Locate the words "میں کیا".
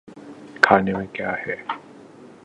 0.93-1.31